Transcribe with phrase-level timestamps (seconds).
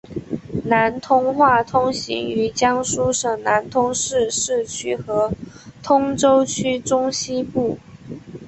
[0.65, 5.31] 南通话通行于江苏省南通市市区和
[5.83, 7.77] 通州区中西部。